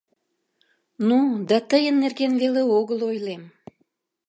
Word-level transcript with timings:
Ну, 1.07 1.19
да 1.49 1.57
тыйын 1.69 1.95
нерген 2.03 2.33
веле 2.41 2.61
огыл 2.79 2.99
ойлем... 3.09 3.43